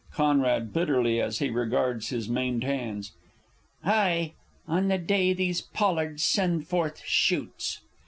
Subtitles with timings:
[0.15, 0.41] Con.
[0.73, 3.11] (bitterly, as he regards his maimed hands.)
[3.85, 4.33] Aye
[4.67, 7.81] on the day these pollards send forth shoots!